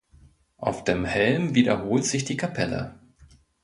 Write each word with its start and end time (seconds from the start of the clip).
Auf 0.57 0.83
dem 0.83 1.05
Helm 1.05 1.53
wiederholt 1.53 2.05
sich 2.05 2.25
die 2.25 2.35
Kapelle. 2.35 2.95